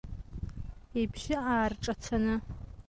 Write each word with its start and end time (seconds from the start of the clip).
Ибжьы 1.01 1.35
аарҿацаны. 1.51 2.35